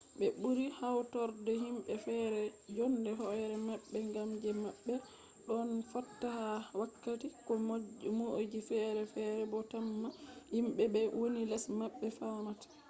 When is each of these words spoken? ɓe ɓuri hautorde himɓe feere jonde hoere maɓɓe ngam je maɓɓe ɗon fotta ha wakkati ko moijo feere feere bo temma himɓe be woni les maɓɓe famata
ɓe 0.17 0.25
ɓuri 0.41 0.65
hautorde 0.79 1.51
himɓe 1.63 1.93
feere 2.05 2.41
jonde 2.75 3.09
hoere 3.19 3.55
maɓɓe 3.67 3.97
ngam 4.09 4.29
je 4.41 4.49
maɓɓe 4.63 4.93
ɗon 5.47 5.69
fotta 5.91 6.27
ha 6.37 6.47
wakkati 6.79 7.27
ko 7.45 7.53
moijo 8.27 8.59
feere 8.69 9.01
feere 9.13 9.41
bo 9.51 9.57
temma 9.71 10.09
himɓe 10.55 10.83
be 10.93 11.01
woni 11.19 11.41
les 11.51 11.65
maɓɓe 11.79 12.07
famata 12.17 12.67